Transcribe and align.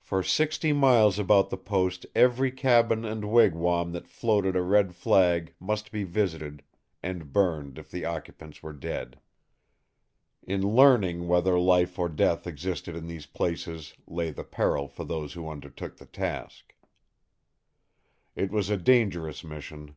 For 0.00 0.24
sixty 0.24 0.72
miles 0.72 1.20
about 1.20 1.48
the 1.48 1.56
post 1.56 2.04
every 2.16 2.50
cabin 2.50 3.04
and 3.04 3.30
wigwam 3.30 3.92
that 3.92 4.08
floated 4.08 4.56
a 4.56 4.60
red 4.60 4.92
flag 4.92 5.54
must 5.60 5.92
be 5.92 6.02
visited 6.02 6.64
and 7.00 7.32
burned 7.32 7.78
if 7.78 7.88
the 7.88 8.04
occupants 8.04 8.60
were 8.60 8.72
dead. 8.72 9.20
In 10.42 10.66
learning 10.74 11.28
whether 11.28 11.56
life 11.60 11.96
or 11.96 12.08
death 12.08 12.44
existed 12.44 12.96
in 12.96 13.06
these 13.06 13.26
places 13.26 13.94
lay 14.04 14.30
the 14.32 14.42
peril 14.42 14.88
for 14.88 15.04
those 15.04 15.34
who 15.34 15.48
undertook 15.48 15.96
the 15.98 16.06
task. 16.06 16.74
It 18.34 18.50
was 18.50 18.68
a 18.68 18.76
dangerous 18.76 19.44
mission. 19.44 19.94